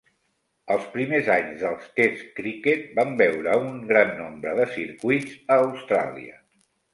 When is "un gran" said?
3.67-4.15